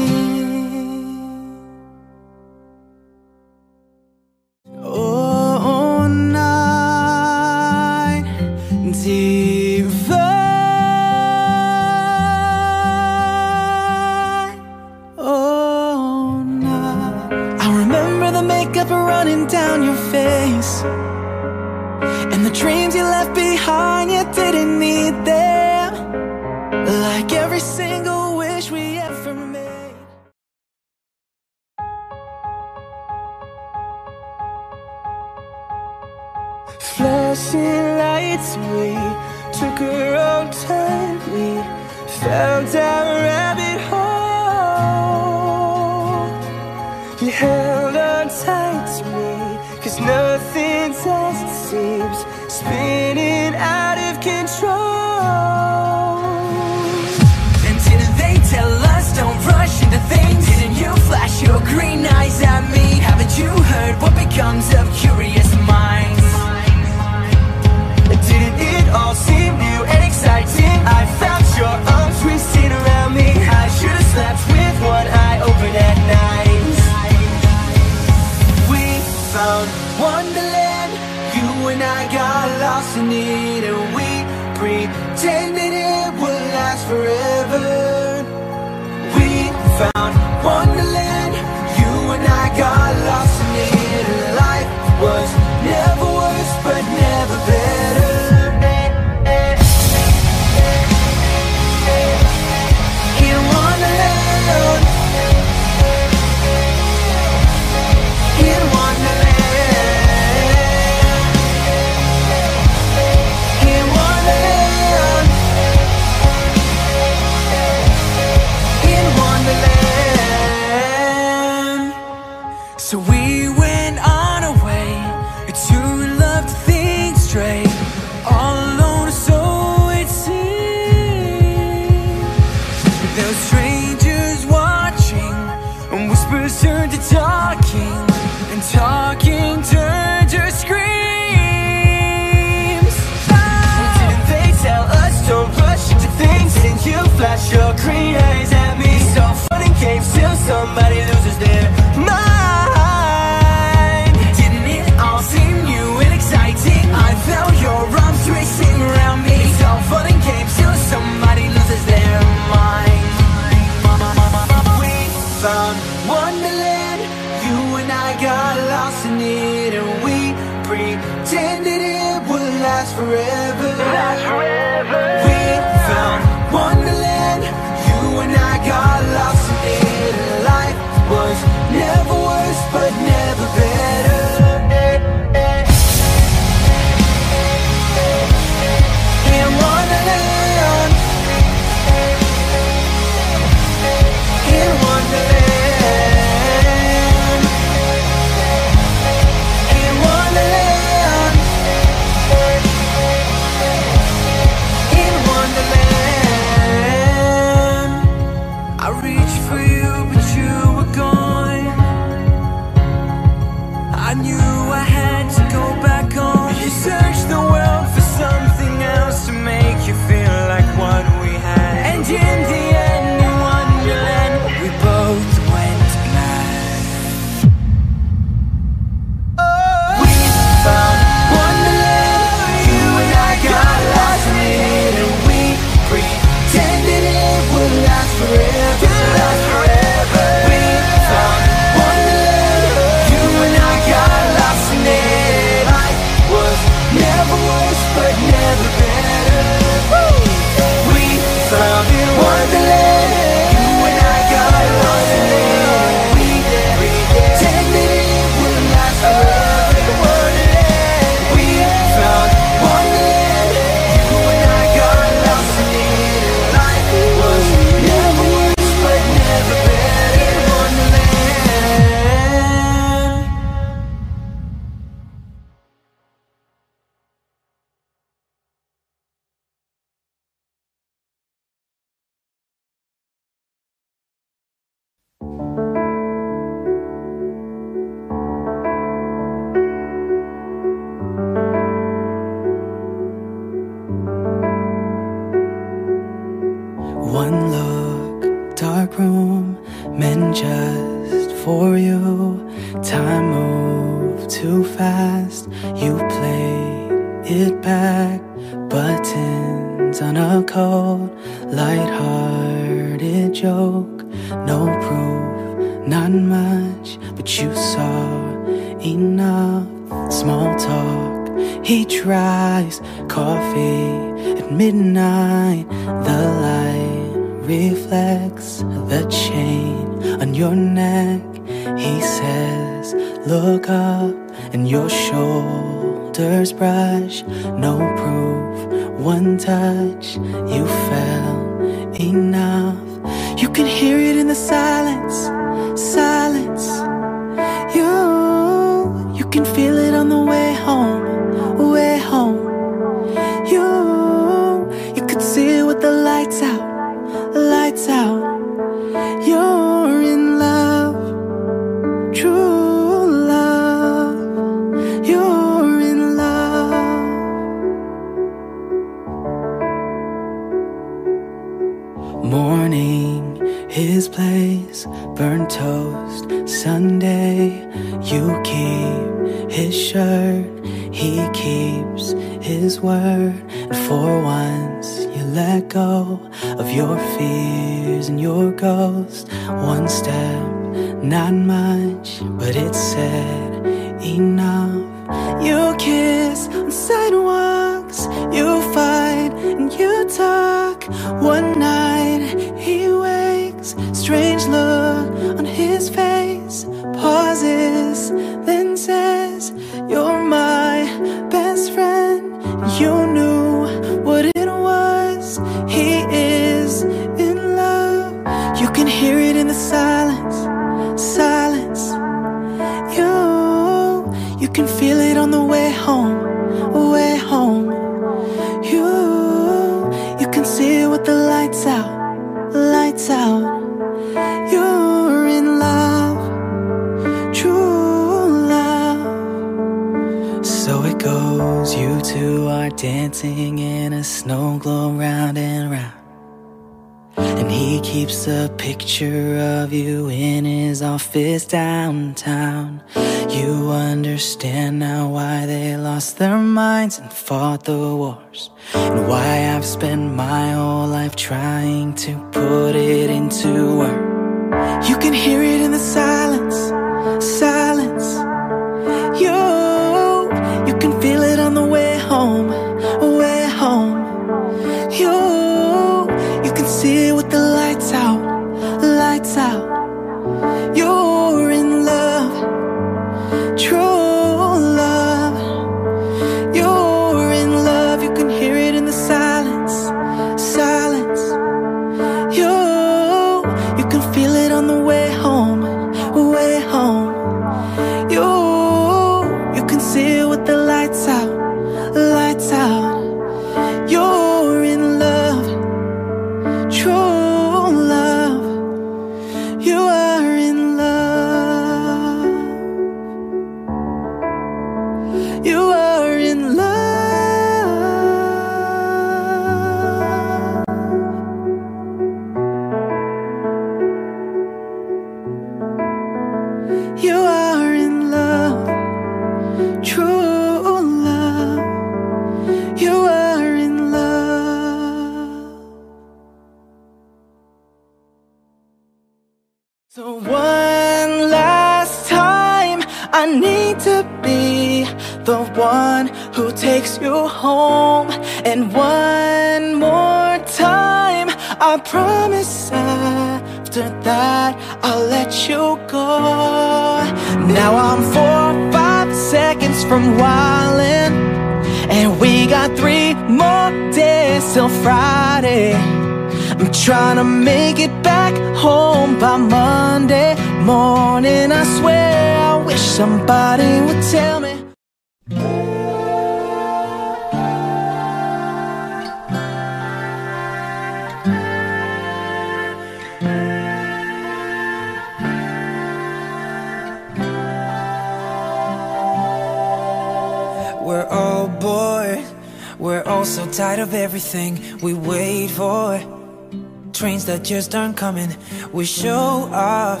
just 597.44 597.74
aren't 597.74 597.96
coming. 597.96 598.34
We 598.72 598.86
show 598.86 599.50
off 599.52 600.00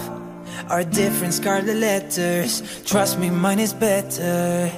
our 0.70 0.82
different 0.82 1.34
scarlet 1.34 1.76
letters. 1.76 2.62
Trust 2.84 3.18
me, 3.18 3.28
mine 3.30 3.58
is 3.58 3.74
better. 3.74 4.72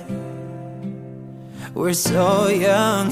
We're 1.75 1.95
so 1.95 2.49
young 2.49 3.11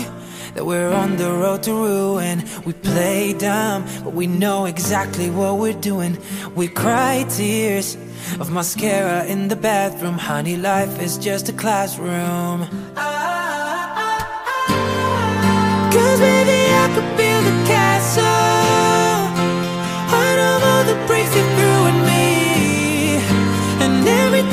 that 0.54 0.64
we're 0.66 0.92
on 0.92 1.16
the 1.16 1.30
road 1.30 1.62
to 1.64 1.72
ruin. 1.72 2.44
We 2.64 2.72
play 2.72 3.34
dumb, 3.34 3.84
but 4.02 4.12
we 4.12 4.26
know 4.26 4.64
exactly 4.64 5.30
what 5.30 5.58
we're 5.58 5.80
doing. 5.80 6.18
We 6.56 6.66
cry 6.68 7.24
tears 7.28 7.96
of 8.40 8.50
mascara 8.50 9.24
in 9.26 9.48
the 9.48 9.56
bathroom. 9.56 10.18
Honey, 10.18 10.56
life 10.56 11.00
is 11.00 11.16
just 11.16 11.48
a 11.48 11.52
classroom. 11.52 12.66
Ah, 12.96 13.94
ah, 13.96 14.24
ah, 14.68 15.90
Cause 15.92 16.18
baby, 16.18 16.60
I 16.82 16.86
could 16.94 17.16
build 17.16 17.46
a 17.46 17.53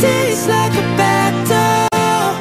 is 0.04 0.47
like 0.47 0.74
a 0.74 0.86
battle. 0.97 2.34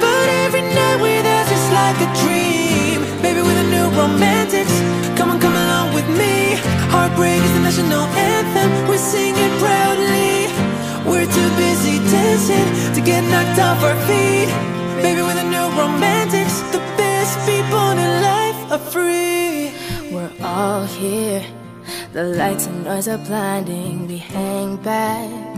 But 0.00 0.26
every 0.44 0.62
night 0.62 0.98
with 1.00 1.26
us 1.26 1.48
is 1.50 1.66
like 1.70 1.98
a 2.06 2.08
dream. 2.22 2.52
New 3.70 3.88
romantics. 3.96 4.74
Come 5.16 5.30
on, 5.30 5.40
come 5.40 5.54
along 5.54 5.94
with 5.94 6.08
me. 6.18 6.56
Heartbreak 6.90 7.40
is 7.40 7.52
the 7.52 7.60
national 7.60 8.04
anthem. 8.34 8.70
We 8.90 8.98
sing 8.98 9.34
it 9.36 9.52
proudly. 9.62 10.50
We're 11.08 11.30
too 11.30 11.50
busy 11.56 11.96
dancing 12.10 12.68
to 12.94 13.00
get 13.00 13.22
knocked 13.30 13.58
off 13.60 13.82
our 13.82 13.96
feet. 14.06 14.50
A 15.32 15.44
new 15.44 15.68
romantics. 15.80 16.60
The 16.72 16.82
best 16.98 17.38
people 17.48 17.90
in 17.92 18.22
life 18.30 18.72
are 18.72 18.84
free. 18.92 19.72
We're 20.12 20.32
all 20.42 20.84
here. 20.84 21.44
The 22.12 22.24
lights 22.24 22.66
and 22.66 22.84
noise 22.84 23.08
are 23.08 23.18
blinding. 23.18 24.06
We 24.06 24.18
hang 24.18 24.76
back. 24.76 25.51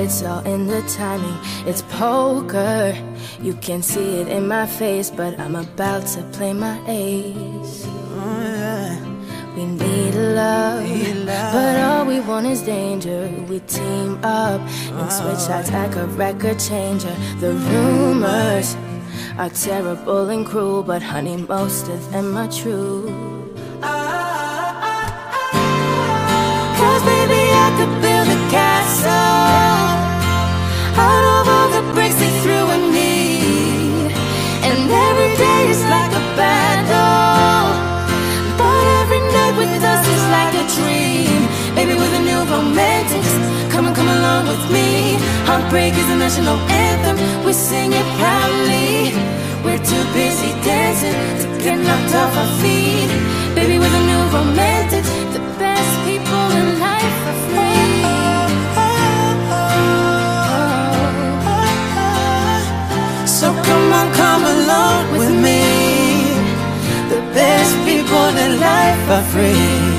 It's 0.00 0.22
all 0.22 0.46
in 0.46 0.68
the 0.68 0.80
timing. 0.82 1.36
It's 1.66 1.82
poker. 1.82 2.96
You 3.42 3.54
can 3.54 3.82
see 3.82 4.20
it 4.20 4.28
in 4.28 4.46
my 4.46 4.64
face, 4.64 5.10
but 5.10 5.36
I'm 5.40 5.56
about 5.56 6.06
to 6.14 6.22
play 6.30 6.52
my 6.52 6.80
ace. 6.86 7.84
We 9.56 9.66
need 9.66 10.14
love, 10.14 10.86
but 11.52 11.80
all 11.80 12.04
we 12.06 12.20
want 12.20 12.46
is 12.46 12.62
danger. 12.62 13.28
We 13.48 13.58
team 13.58 14.20
up 14.22 14.60
and 14.60 15.12
switch 15.12 15.38
sides 15.38 15.72
like 15.72 15.96
a 15.96 16.06
record 16.06 16.60
changer. 16.60 17.16
The 17.40 17.54
rumors 17.54 18.76
are 19.36 19.50
terrible 19.50 20.28
and 20.28 20.46
cruel, 20.46 20.84
but 20.84 21.02
honey, 21.02 21.38
most 21.38 21.88
of 21.88 22.12
them 22.12 22.36
are 22.36 22.52
true. 22.52 23.10
Cause 26.78 27.02
baby, 27.02 27.42
I 27.66 27.68
could 27.76 27.94
build 28.00 28.28
a 28.28 28.40
castle 28.48 29.67
out 30.98 31.24
of 31.36 31.44
all 31.54 31.68
the 31.76 31.84
bricks 31.94 32.18
they 32.22 32.32
threw 32.42 32.64
at 32.76 32.84
me. 32.96 33.14
And 34.66 34.78
every 35.08 35.32
day 35.44 35.62
is 35.74 35.82
like 35.94 36.12
a 36.22 36.24
battle. 36.40 37.66
But 38.60 38.84
every 39.00 39.22
night 39.36 39.54
with 39.62 39.82
us 39.92 40.02
is 40.16 40.24
like 40.36 40.52
a 40.62 40.64
dream. 40.76 41.40
Baby, 41.76 41.94
with 41.94 42.12
a 42.20 42.22
new 42.30 42.42
romantics. 42.54 43.32
Come 43.72 43.86
and 43.88 43.94
come 43.94 44.10
along 44.18 44.42
with 44.52 44.64
me. 44.74 45.16
Heartbreak 45.48 45.94
is 45.94 46.08
a 46.10 46.16
national 46.16 46.58
anthem. 46.88 47.16
We 47.44 47.52
sing 47.52 47.92
it 48.00 48.08
proudly. 48.18 49.14
We're 49.64 49.82
too 49.92 50.04
busy 50.18 50.50
dancing 50.66 51.14
to 51.42 51.46
get 51.64 51.78
knocked 51.86 52.14
off 52.20 52.32
our 52.42 52.50
feet. 52.60 53.10
Baby, 53.54 53.78
with 53.78 53.94
a 54.00 54.02
new 54.10 54.22
romantics. 54.36 55.10
The 55.34 55.42
best 55.62 55.92
people 56.08 56.46
in 56.60 56.66
life 56.80 57.18
are 57.30 57.40
free. 57.46 57.67
Come 63.88 64.08
on, 64.08 64.14
come 64.14 64.44
along 64.44 65.18
with 65.18 65.30
me. 65.30 65.62
The 67.08 67.20
best 67.32 67.74
people 67.86 68.28
in 68.44 68.60
life 68.60 69.10
are 69.10 69.24
free. 69.32 69.97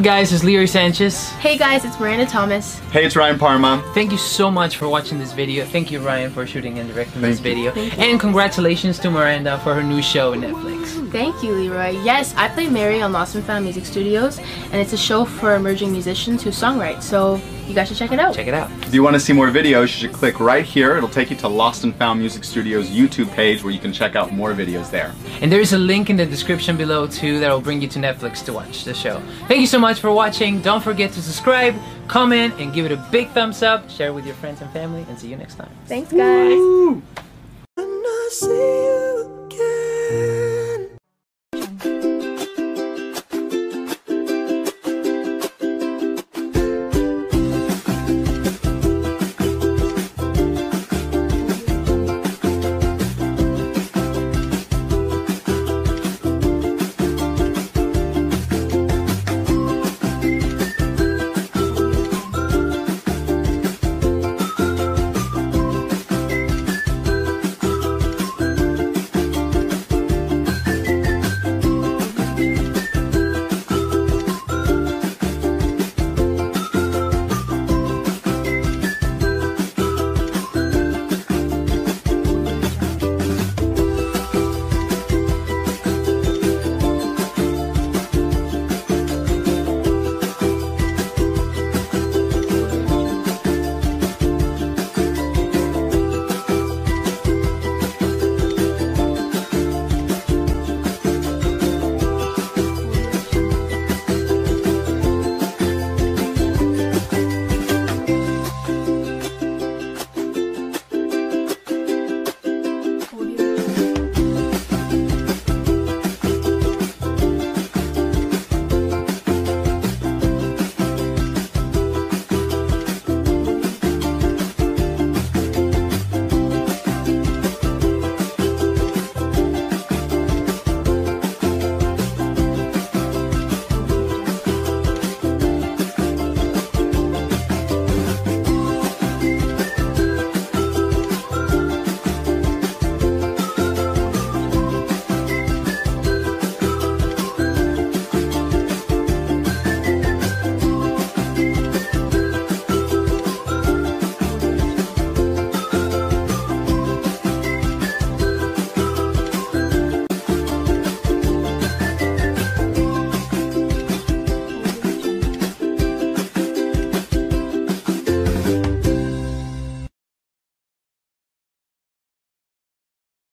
Up 0.00 0.04
guys, 0.04 0.32
it's 0.32 0.42
Leroy 0.42 0.64
Sanchez. 0.64 1.28
Hey 1.40 1.58
guys, 1.58 1.84
it's 1.84 2.00
Miranda 2.00 2.24
Thomas. 2.24 2.78
Hey, 2.90 3.04
it's 3.04 3.16
Ryan 3.16 3.38
Parma. 3.38 3.82
Thank 3.92 4.12
you 4.12 4.16
so 4.16 4.50
much 4.50 4.78
for 4.78 4.88
watching 4.88 5.18
this 5.18 5.32
video. 5.32 5.66
Thank 5.66 5.90
you 5.90 6.00
Ryan 6.00 6.30
for 6.30 6.46
shooting 6.46 6.78
and 6.78 6.88
directing 6.88 7.20
this 7.20 7.38
Thank 7.38 7.58
you. 7.58 7.70
video. 7.70 8.02
And 8.02 8.18
congratulations 8.18 8.98
to 9.00 9.10
Miranda 9.10 9.58
for 9.58 9.74
her 9.74 9.82
new 9.82 10.00
show 10.00 10.32
on 10.32 10.40
Netflix. 10.40 11.10
Thank 11.12 11.42
you, 11.42 11.52
Leroy. 11.52 11.90
Yes, 12.02 12.34
I 12.36 12.48
play 12.48 12.68
Mary 12.70 13.02
on 13.02 13.12
Lost 13.12 13.34
and 13.34 13.44
Found 13.44 13.64
Music 13.64 13.84
Studios, 13.84 14.38
and 14.38 14.76
it's 14.76 14.94
a 14.94 14.98
show 14.98 15.26
for 15.26 15.54
emerging 15.54 15.92
musicians 15.92 16.42
who 16.42 16.50
songwrite. 16.50 17.02
So 17.02 17.38
You 17.70 17.76
guys 17.76 17.86
should 17.86 17.98
check 17.98 18.10
it 18.10 18.18
out. 18.18 18.34
Check 18.34 18.48
it 18.48 18.54
out. 18.54 18.68
If 18.82 18.92
you 18.92 19.04
want 19.04 19.14
to 19.14 19.20
see 19.20 19.32
more 19.32 19.46
videos, 19.46 19.82
you 19.82 19.86
should 19.86 20.12
click 20.12 20.40
right 20.40 20.64
here. 20.64 20.96
It'll 20.96 21.08
take 21.08 21.30
you 21.30 21.36
to 21.36 21.46
Lost 21.46 21.84
and 21.84 21.94
Found 21.94 22.18
Music 22.18 22.42
Studios 22.42 22.90
YouTube 22.90 23.30
page 23.32 23.62
where 23.62 23.72
you 23.72 23.78
can 23.78 23.92
check 23.92 24.16
out 24.16 24.32
more 24.32 24.52
videos 24.54 24.90
there. 24.90 25.14
And 25.40 25.52
there 25.52 25.60
is 25.60 25.72
a 25.72 25.78
link 25.78 26.10
in 26.10 26.16
the 26.16 26.26
description 26.26 26.76
below 26.76 27.06
too 27.06 27.38
that 27.38 27.48
will 27.48 27.60
bring 27.60 27.80
you 27.80 27.86
to 27.86 28.00
Netflix 28.00 28.44
to 28.46 28.52
watch 28.52 28.82
the 28.82 28.92
show. 28.92 29.22
Thank 29.46 29.60
you 29.60 29.68
so 29.68 29.78
much 29.78 30.00
for 30.00 30.10
watching. 30.10 30.60
Don't 30.62 30.82
forget 30.82 31.12
to 31.12 31.22
subscribe, 31.22 31.76
comment, 32.08 32.54
and 32.58 32.72
give 32.74 32.86
it 32.86 32.92
a 32.92 32.96
big 33.12 33.30
thumbs 33.30 33.62
up. 33.62 33.88
Share 33.88 34.08
it 34.08 34.14
with 34.14 34.26
your 34.26 34.34
friends 34.34 34.60
and 34.60 34.70
family, 34.72 35.06
and 35.08 35.16
see 35.16 35.28
you 35.28 35.36
next 35.36 35.54
time. 35.54 35.70
Thanks, 35.86 36.12
guys. 36.12 36.58